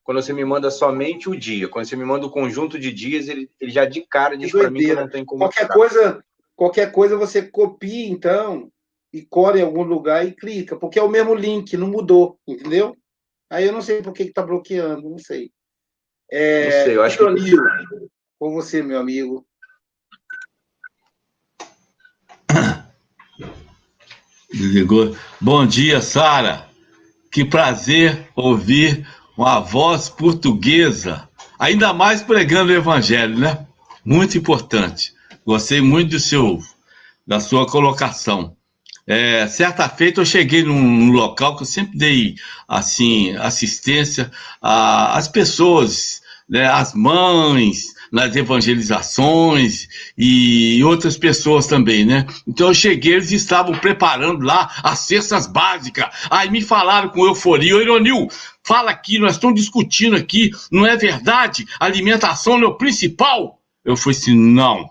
[0.05, 1.69] quando você me manda somente o dia.
[1.69, 4.71] Quando você me manda o conjunto de dias, ele, ele já de cara diz para
[4.71, 5.41] mim que não tem como.
[5.41, 8.71] Qualquer coisa, qualquer coisa você copia, então,
[9.13, 12.97] e cola em algum lugar e clica, porque é o mesmo link, não mudou, entendeu?
[13.51, 15.51] Aí eu não sei por que está bloqueando, não sei.
[16.31, 17.57] É, não sei, eu acho que.
[18.39, 19.45] Com você, meu amigo.
[25.39, 26.67] Bom dia, Sara.
[27.31, 29.07] Que prazer ouvir
[29.37, 33.67] uma voz portuguesa, ainda mais pregando o evangelho, né?
[34.03, 35.13] Muito importante.
[35.45, 36.59] Gostei muito do seu,
[37.27, 38.57] da sua colocação.
[39.07, 42.35] É, certa feita eu cheguei num, num, local que eu sempre dei
[42.67, 44.31] assim assistência
[44.63, 52.27] às pessoas, né, às mães, nas evangelizações e outras pessoas também, né?
[52.47, 56.07] Então eu cheguei, eles estavam preparando lá as cestas básicas.
[56.31, 58.29] Aí me falaram com euforia, ô Ironil,
[58.63, 61.67] fala aqui, nós estamos discutindo aqui, não é verdade?
[61.81, 63.61] Alimentação não é o principal?
[63.85, 64.91] Eu falei assim, não.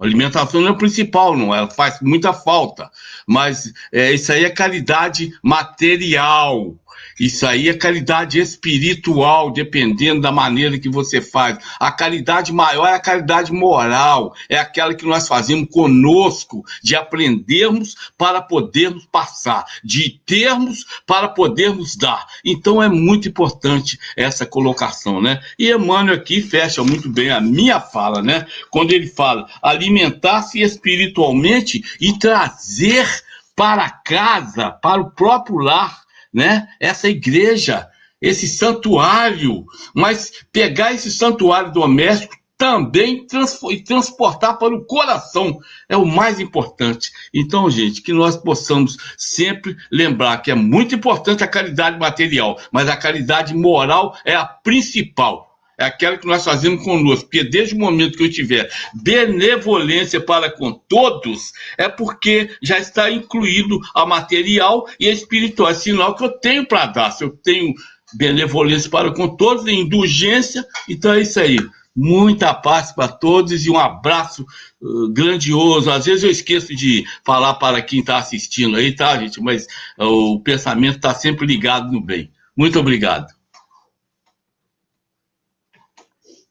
[0.00, 2.88] Alimentação não é o principal, não, ela faz muita falta.
[3.26, 6.76] Mas é, isso aí é caridade material.
[7.18, 11.58] Isso aí é caridade espiritual, dependendo da maneira que você faz.
[11.78, 17.96] A caridade maior é a caridade moral, é aquela que nós fazemos conosco, de aprendermos
[18.16, 22.26] para podermos passar, de termos para podermos dar.
[22.44, 25.40] Então é muito importante essa colocação, né?
[25.58, 28.46] E Emmanuel aqui fecha muito bem a minha fala, né?
[28.70, 33.06] Quando ele fala alimentar-se espiritualmente e trazer
[33.54, 36.68] para casa, para o próprio lar, né?
[36.80, 37.88] Essa igreja,
[38.20, 39.64] esse santuário,
[39.94, 43.24] mas pegar esse santuário doméstico também
[43.70, 47.12] e transportar para o coração é o mais importante.
[47.32, 52.88] Então, gente, que nós possamos sempre lembrar que é muito importante a caridade material, mas
[52.88, 55.47] a caridade moral é a principal
[55.78, 60.50] é aquela que nós fazemos conosco, porque desde o momento que eu tiver benevolência para
[60.50, 66.24] com todos, é porque já está incluído a material e a espiritual, é sinal que
[66.24, 67.72] eu tenho para dar, se eu tenho
[68.14, 71.58] benevolência para com todos, indulgência, então é isso aí.
[71.94, 74.46] Muita paz para todos e um abraço
[74.80, 75.90] uh, grandioso.
[75.90, 79.40] Às vezes eu esqueço de falar para quem está assistindo aí, tá, gente?
[79.40, 79.66] Mas
[79.98, 82.30] uh, o pensamento está sempre ligado no bem.
[82.56, 83.37] Muito obrigado.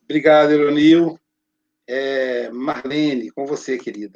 [0.10, 1.20] Obrigado, Eronil.
[1.86, 4.14] É, Marlene, com você, querida.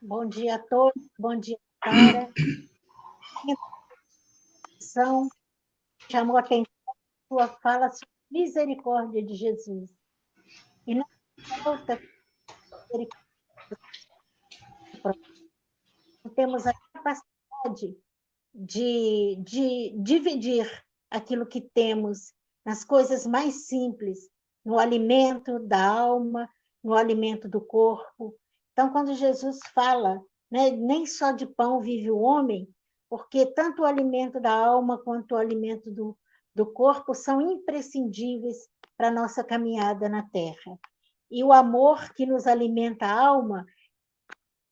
[0.00, 2.30] Bom dia a todos, bom dia, Cara.
[4.80, 5.28] São
[6.10, 6.64] chamou a atenção
[7.28, 9.90] sua fala sobre misericórdia de Jesus.
[10.86, 11.04] E não
[11.62, 12.00] falta
[16.34, 17.98] temos a capacidade
[18.54, 20.66] de, de dividir
[21.10, 22.32] aquilo que temos
[22.64, 24.28] nas coisas mais simples,
[24.64, 26.48] no alimento da alma,
[26.82, 28.34] no alimento do corpo.
[28.72, 30.20] Então, quando Jesus fala,
[30.50, 32.68] né, nem só de pão vive o homem,
[33.08, 36.16] porque tanto o alimento da alma quanto o alimento do,
[36.54, 40.78] do corpo são imprescindíveis para a nossa caminhada na Terra.
[41.30, 43.64] E o amor que nos alimenta a alma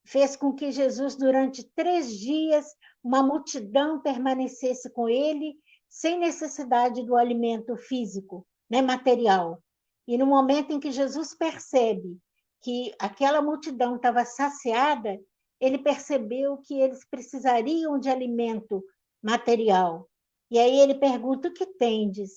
[0.04, 2.66] fez com que Jesus, durante três dias,
[3.02, 5.56] uma multidão permanecesse com ele
[5.88, 9.62] sem necessidade do alimento físico, né, material.
[10.06, 12.18] E no momento em que Jesus percebe
[12.62, 15.18] que aquela multidão estava saciada,
[15.60, 18.84] ele percebeu que eles precisariam de alimento
[19.22, 20.08] material.
[20.50, 22.32] E aí ele pergunta: o que tendes?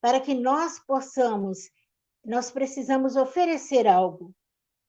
[0.00, 1.70] Para que nós possamos,
[2.24, 4.34] nós precisamos oferecer algo.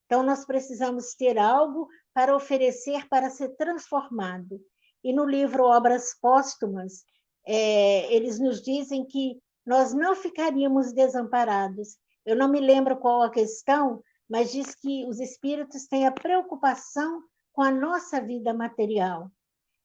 [0.06, 4.60] Então, nós precisamos ter algo para oferecer para ser transformado.
[5.02, 7.02] E no livro Obras Póstumas,
[7.46, 11.96] é, eles nos dizem que nós não ficaríamos desamparados.
[12.24, 17.22] Eu não me lembro qual a questão, mas diz que os espíritos têm a preocupação
[17.52, 19.30] com a nossa vida material.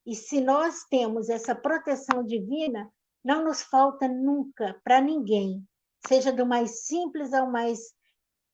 [0.05, 2.89] E se nós temos essa proteção divina,
[3.23, 5.61] não nos falta nunca para ninguém,
[6.07, 7.95] seja do mais simples ao mais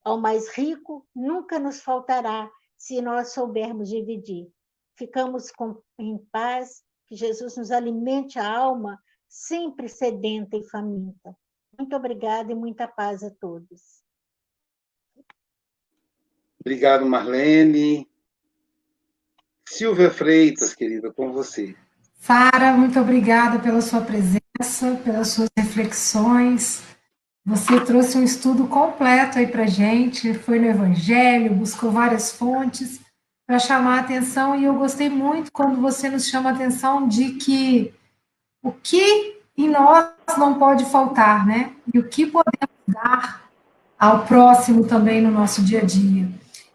[0.03, 4.51] ao mais rico, nunca nos faltará se nós soubermos dividir.
[4.97, 11.35] Ficamos com, em paz que Jesus nos alimente a alma sempre sedenta e faminta.
[11.77, 14.03] Muito obrigada e muita paz a todos.
[16.59, 18.07] Obrigado, Marlene.
[19.67, 21.75] Silvia Freitas, querida, com você.
[22.19, 26.83] Sara, muito obrigada pela sua presença, pelas suas reflexões.
[27.45, 33.02] Você trouxe um estudo completo aí para gente, foi no Evangelho, buscou várias fontes
[33.45, 37.31] para chamar a atenção, e eu gostei muito quando você nos chama a atenção de
[37.31, 37.93] que
[38.61, 41.71] o que em nós não pode faltar, né?
[41.93, 43.43] E o que podemos dar
[43.99, 46.27] ao próximo também no nosso dia a dia.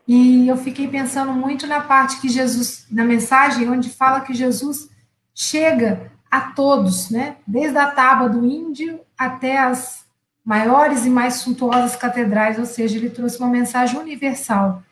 [0.07, 4.89] E eu fiquei pensando muito na parte que Jesus, na mensagem, onde fala que Jesus
[5.35, 7.37] chega a todos, né?
[7.47, 10.07] Desde a tábua do índio até as
[10.45, 14.83] maiores e mais suntuosas catedrais, ou seja, ele trouxe uma mensagem universal.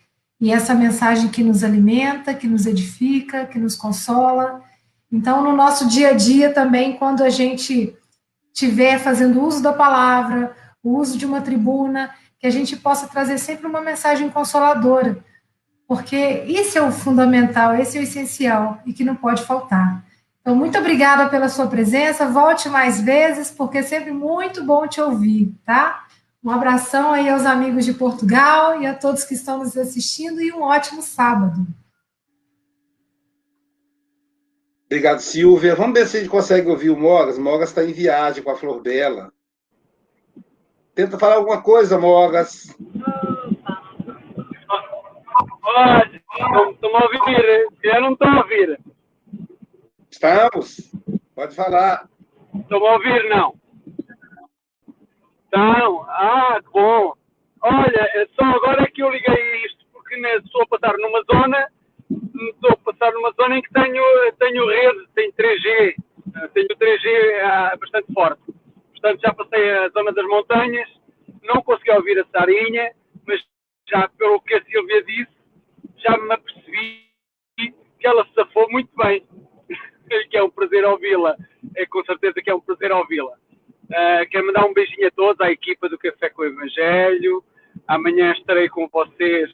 [0.40, 4.62] E essa mensagem que nos alimenta, que nos edifica, que nos consola.
[5.10, 7.96] Então, no nosso dia a dia também, quando a gente
[8.52, 13.38] estiver fazendo uso da palavra, o uso de uma tribuna, que a gente possa trazer
[13.38, 15.24] sempre uma mensagem consoladora,
[15.88, 16.16] porque
[16.46, 20.04] esse é o fundamental, esse é o essencial e que não pode faltar.
[20.40, 25.00] Então, muito obrigada pela sua presença, volte mais vezes, porque é sempre muito bom te
[25.00, 26.05] ouvir, tá?
[26.46, 30.52] Um abração aí aos amigos de Portugal e a todos que estão nos assistindo e
[30.52, 31.66] um ótimo sábado.
[34.84, 35.74] Obrigado, Silvia.
[35.74, 37.36] Vamos ver se a gente consegue ouvir o Mogas.
[37.36, 39.32] Mogas está em viagem com a Flor Bela.
[40.94, 42.72] Tenta falar alguma coisa, Mogas.
[45.62, 46.22] Pode,
[46.74, 47.66] estão a ouvir.
[47.82, 48.80] Eu não estou a ouvir.
[50.08, 50.94] Estamos.
[51.34, 52.08] Pode falar.
[52.54, 53.65] Estão a ouvir, não?
[55.56, 56.02] Estão.
[56.10, 57.14] Ah, que bom.
[57.62, 61.66] Olha, é só agora é que eu liguei isto, porque estou a passar numa zona,
[62.10, 64.04] estou a passar numa zona em que tenho,
[64.38, 65.94] tenho rede, tenho 3G,
[66.52, 68.42] tenho 3G ah, bastante forte.
[68.92, 70.88] Portanto, já passei a zona das montanhas,
[71.42, 72.92] não consegui ouvir a Sarinha,
[73.26, 73.42] mas
[73.88, 75.32] já pelo que a Silvia disse,
[75.96, 77.06] já me apercebi
[77.56, 79.26] que ela se safou muito bem.
[80.30, 81.34] que é um prazer ouvi-la.
[81.74, 83.38] É com certeza que é um prazer ouvi-la.
[83.86, 87.44] Uh, quero mandar um beijinho a todos, à equipa do Café com o Evangelho.
[87.86, 89.52] Amanhã estarei com vocês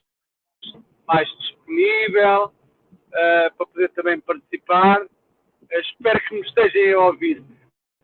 [1.07, 5.03] mais disponível uh, para poder também participar.
[5.03, 7.43] Uh, espero que me estejam a ouvir.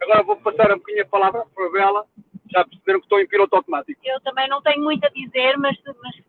[0.02, 2.06] Agora vou passar um bocadinho a palavra para a Bela.
[2.52, 4.00] Já perceberam que estou em piloto automático.
[4.04, 5.76] Eu também não tenho muito a dizer, mas,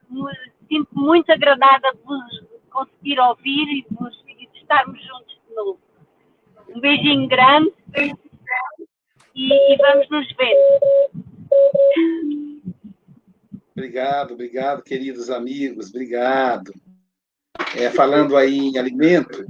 [0.09, 0.37] mas
[0.67, 5.55] sinto muito agradada de vos conseguir ouvir e de, vos, e de estarmos juntos de
[5.55, 5.79] novo.
[6.69, 7.73] Um beijinho grande
[9.39, 10.55] e, vamos nos ver.
[13.71, 16.73] Obrigado, obrigado, queridos amigos, obrigado.
[17.77, 19.45] É, falando aí em alimento,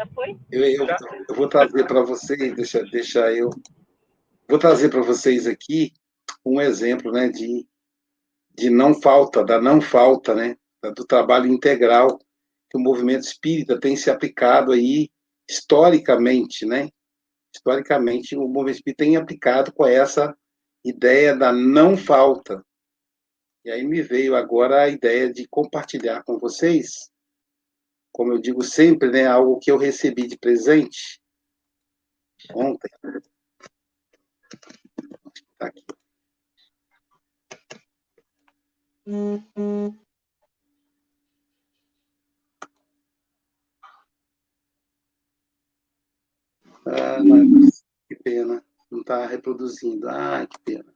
[0.00, 0.38] Já foi?
[0.50, 0.86] Eu, eu,
[1.28, 3.50] eu vou trazer para vocês, deixa, deixa eu.
[4.48, 5.92] Vou trazer para vocês aqui
[6.44, 7.66] um exemplo né, de,
[8.56, 10.56] de não falta, da não falta, né,
[10.96, 12.18] do trabalho integral
[12.70, 15.10] que o movimento espírita tem se aplicado aí
[15.48, 16.88] historicamente, né?
[17.54, 20.36] Historicamente, o espírita tem aplicado com essa
[20.84, 22.64] ideia da não falta.
[23.64, 27.10] E aí me veio agora a ideia de compartilhar com vocês,
[28.12, 31.20] como eu digo sempre, né, algo que eu recebi de presente
[32.54, 32.90] ontem.
[35.58, 35.84] Tá aqui.
[46.86, 48.64] Ah, mas que pena.
[48.90, 50.08] Não está reproduzindo.
[50.08, 50.94] Ah, que pena.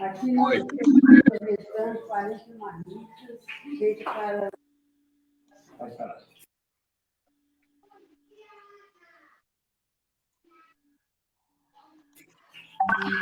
[0.00, 3.44] Aqui nós temos aproveitando 40 marmitas,
[3.78, 4.48] feito para.
[5.76, 6.28] Pode falar.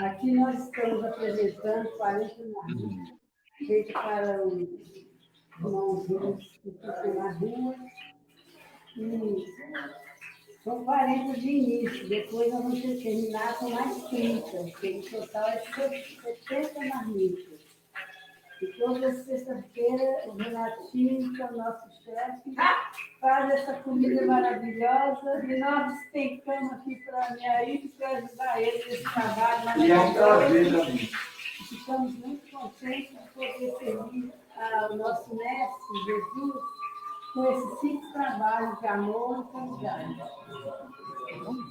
[0.05, 3.26] Aqui nós estamos apresentando 40 marmitas
[3.59, 4.69] feito para os
[5.59, 7.75] irmãozinhos que ficam na rua.
[8.97, 9.47] E
[10.65, 15.59] são 40 de início, depois nós vamos terminar com mais 30, porque em total é
[15.61, 17.67] 70 marmitas.
[18.61, 22.55] E toda sexta-feira o Renatinho, que é o nosso chefe,
[23.21, 28.85] faz essa comida maravilhosa e nós despencamos aqui para a minha Iris para ajudar ele
[28.87, 29.85] nesse trabalho maravilhoso.
[29.85, 31.11] E é um prazer,
[31.69, 36.55] Ficamos muito contentes de poder servir ao nosso Mestre Jesus
[37.35, 40.23] com esse simples trabalho de amor e caridade.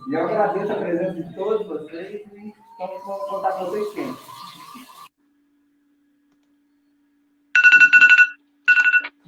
[0.07, 4.35] E eu agradeço a presença de todos vocês e vamos contar com vocês sempre.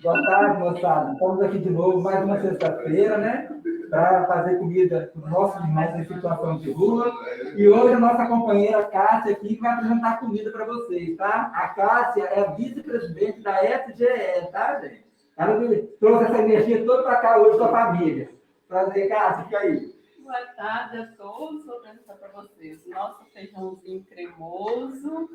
[0.03, 1.13] Boa tarde, moçada.
[1.13, 3.49] Estamos aqui de novo, mais uma sexta-feira, né?
[3.89, 7.11] Para fazer comida para os nossos irmãos em situação de rua.
[7.55, 11.51] E hoje a nossa companheira Cássia aqui vai apresentar comida para vocês, tá?
[11.53, 15.05] A Cássia é vice-presidente da SGE, tá, gente?
[15.37, 15.59] Ela
[15.99, 18.29] trouxe essa energia toda para cá hoje com a família.
[18.67, 19.97] Prazer, Cássia, fica aí.
[20.23, 21.65] Boa tarde a todos.
[21.65, 25.29] Vou apresentar para vocês nosso feijãozinho cremoso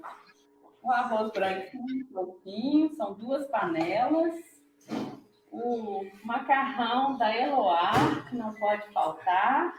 [0.82, 4.34] o arroz branquinho, prontinho, são duas panelas.
[5.52, 7.92] O macarrão da Eloá,
[8.28, 9.74] que não pode faltar.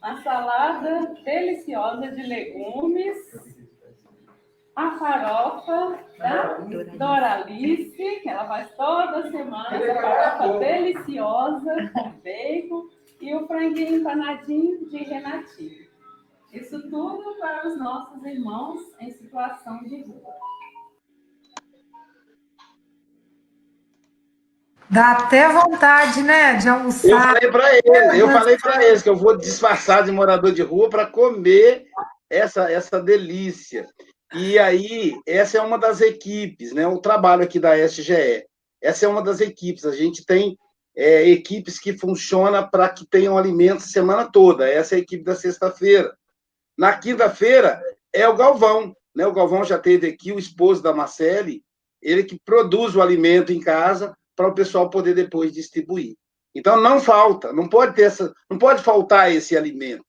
[0.00, 3.18] A salada deliciosa de legumes.
[4.76, 6.58] A farofa da
[6.96, 12.88] Doralice, que ela faz toda semana, essa farofa deliciosa com bacon.
[13.20, 15.88] E o franguinho empanadinho de Renatinho.
[16.52, 20.32] Isso tudo para os nossos irmãos em situação de rua.
[24.90, 27.08] Dá até vontade, né, de almoçar.
[27.08, 30.62] Eu falei para eles, eu falei para eles que eu vou disfarçar de morador de
[30.62, 31.84] rua para comer
[32.30, 33.86] essa essa delícia.
[34.34, 36.86] E aí, essa é uma das equipes, né?
[36.86, 38.46] O trabalho aqui da SGE.
[38.80, 39.84] Essa é uma das equipes.
[39.84, 40.56] A gente tem
[40.96, 44.68] é, equipes que funcionam para que tenham alimentos a semana toda.
[44.68, 46.14] Essa é a equipe da sexta-feira.
[46.76, 47.80] Na quinta-feira
[48.12, 48.94] é o Galvão.
[49.14, 49.26] Né?
[49.26, 51.62] O Galvão já teve aqui, o esposo da Marcele,
[52.02, 56.16] ele que produz o alimento em casa para o pessoal poder depois distribuir.
[56.54, 60.04] Então não falta, não pode ter essa, não pode faltar esse alimento.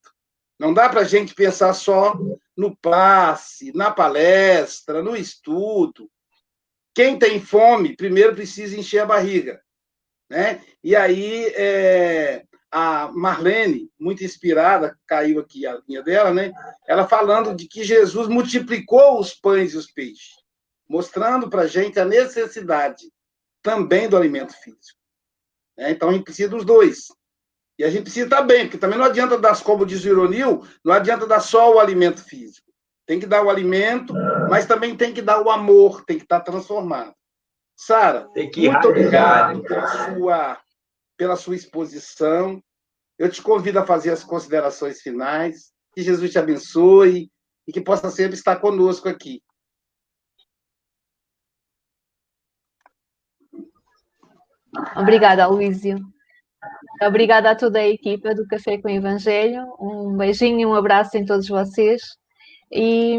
[0.56, 2.16] Não dá para a gente pensar só
[2.56, 6.08] no passe, na palestra, no estudo.
[6.94, 9.60] Quem tem fome, primeiro precisa encher a barriga.
[10.30, 10.62] Né?
[10.84, 16.52] E aí, é, a Marlene, muito inspirada, caiu aqui a linha dela, né?
[16.86, 20.36] Ela falando de que Jesus multiplicou os pães e os peixes,
[20.88, 23.10] mostrando para gente a necessidade
[23.62, 24.98] também do alimento físico.
[25.76, 25.90] Né?
[25.90, 27.06] Então, a gente precisa dos dois.
[27.78, 30.62] E a gente precisa estar bem, porque também não adianta dar, como diz o Ironil,
[30.84, 32.70] não adianta dar só o alimento físico.
[33.06, 34.12] Tem que dar o alimento,
[34.48, 37.14] mas também tem que dar o amor, tem que estar transformado.
[37.74, 40.60] Sara, muito obrigado pela sua,
[41.16, 42.62] pela sua exposição.
[43.18, 45.72] Eu te convido a fazer as considerações finais.
[45.94, 47.30] Que Jesus te abençoe
[47.66, 49.42] e que possa sempre estar conosco aqui.
[54.96, 55.98] Obrigada, Luísio.
[57.02, 59.74] Obrigada a toda a equipa do Café com o Evangelho.
[59.80, 62.02] Um beijinho e um abraço em todos vocês.
[62.70, 63.18] E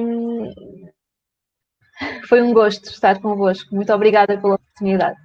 [2.28, 3.76] foi um gosto estar convosco.
[3.76, 5.18] Muito obrigada pela oportunidade.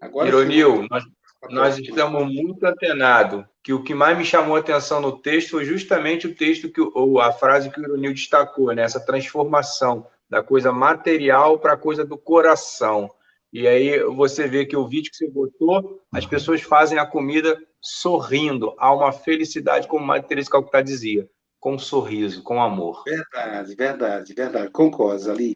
[0.00, 1.04] Agora, Ironil, nós,
[1.50, 5.64] nós estamos muito antenados que o que mais me chamou a atenção no texto foi
[5.64, 8.82] justamente o texto que ou a frase que o Ironil destacou, né?
[8.82, 13.10] essa transformação da coisa material para a coisa do coração.
[13.52, 17.58] E aí você vê que o vídeo que você botou, as pessoas fazem a comida
[17.80, 21.28] sorrindo, há uma felicidade, como Madre Teresa Calcutá dizia,
[21.60, 23.02] com um sorriso, com amor.
[23.04, 24.70] Verdade, verdade, verdade.
[24.70, 25.54] Concordo, ali.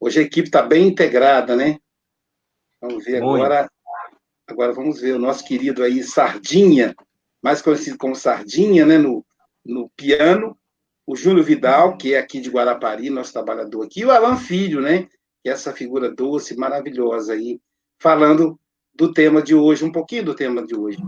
[0.00, 1.78] Hoje a equipe está bem integrada, né?
[2.80, 3.44] Vamos ver Muito.
[3.44, 3.70] agora.
[4.48, 6.94] Agora vamos ver o nosso querido aí, Sardinha,
[7.40, 8.98] mais conhecido como Sardinha, né?
[8.98, 9.24] No,
[9.64, 10.58] no piano.
[11.04, 14.00] O Júlio Vidal, que é aqui de Guarapari, nosso trabalhador aqui.
[14.00, 15.08] E o Alan Filho, né?
[15.42, 17.60] Que é essa figura doce, maravilhosa aí,
[18.00, 18.58] falando
[18.94, 20.98] do tema de hoje, um pouquinho do tema de hoje.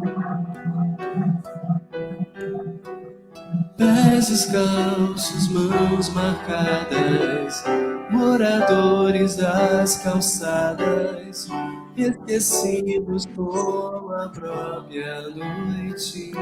[3.76, 7.62] Pés descalços, mãos marcadas,
[8.10, 11.48] moradores das calçadas,
[11.96, 16.32] esquecidos como a própria noite.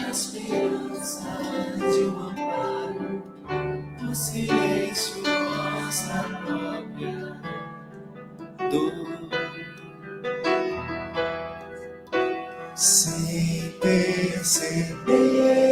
[0.00, 1.30] Na esperança
[1.76, 3.22] de um amparo,
[4.10, 7.40] o silêncio mostra a própria
[8.70, 9.10] dor.
[12.80, 15.69] sem perceber.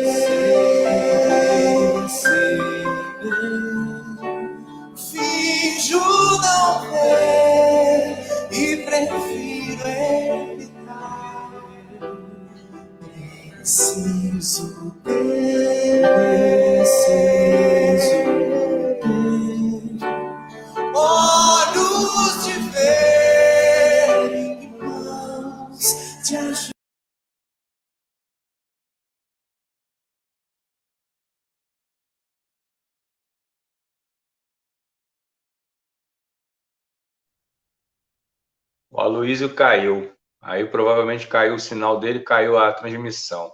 [39.09, 40.13] O caiu.
[40.41, 43.51] Aí provavelmente caiu o sinal dele, caiu a transmissão.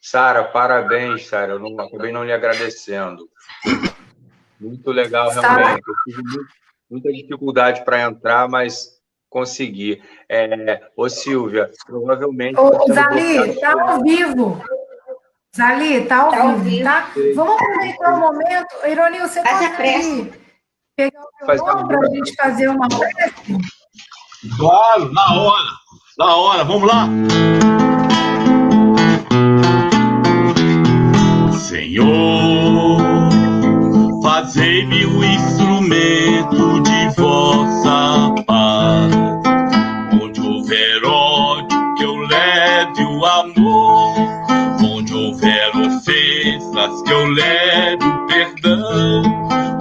[0.00, 1.54] Sara, parabéns, Sara.
[1.54, 3.28] Eu não, acabei não lhe agradecendo.
[4.60, 5.82] Muito legal, realmente.
[5.86, 6.46] Eu tive muito,
[6.90, 8.96] muita dificuldade para entrar, mas
[9.28, 10.02] consegui.
[10.28, 12.58] É, ô, Silvia, provavelmente.
[12.58, 14.62] Ô, Zali, está ao vivo.
[15.54, 17.12] Zali, está ao, tá ao vivo, tá?
[17.34, 18.86] Vamos aproveitar o momento.
[18.86, 20.30] Ironil, você pode
[20.96, 23.75] pegar o meu nome para a gente fazer uma prece?
[24.56, 25.68] Claro, na hora.
[26.18, 27.08] Da hora, vamos lá?
[31.52, 32.98] Senhor,
[34.22, 39.12] fazei-me o instrumento de vossa paz.
[40.22, 44.14] Onde houver ódio, que eu leve o amor.
[44.82, 49.22] Onde houver ofensas, que eu leve o perdão.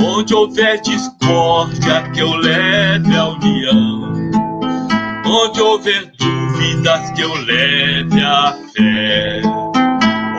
[0.02, 3.55] Onde houver discórdia, que eu leve a união.
[5.38, 9.42] Onde houver dúvidas, que eu leve a fé.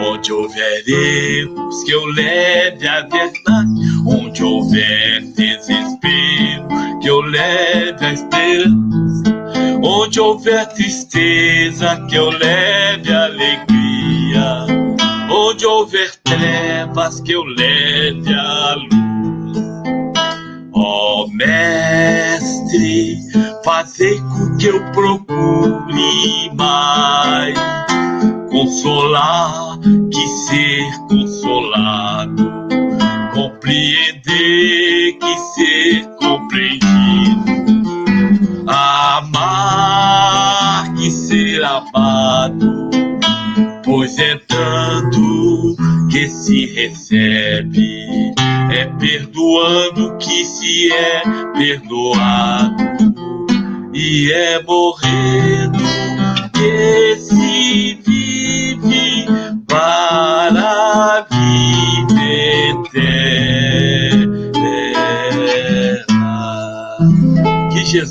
[0.00, 3.70] Onde houver erros, que eu leve a verdade.
[4.06, 6.66] Onde houver desespero,
[7.02, 9.34] que eu leve a esperança.
[9.82, 14.66] Onde houver tristeza, que eu leve a alegria.
[15.30, 19.05] Onde houver trevas, que eu leve a luz.
[20.88, 23.18] Ó Mestre,
[23.64, 27.58] fazei com que eu procure mais.
[28.48, 29.80] Consolar
[30.12, 32.52] que ser consolado,
[33.34, 37.44] compreender que ser compreendido,
[38.68, 39.34] amar
[40.94, 42.90] que ser amado,
[43.86, 45.76] pois é dando
[46.10, 48.34] que se recebe,
[48.72, 51.22] é perdoando que se é
[51.52, 52.74] perdoado,
[53.94, 55.78] e é morrendo
[56.52, 59.26] que se vive
[59.68, 62.20] para a vida
[62.70, 63.46] eterna.
[67.72, 68.06] Que Jesus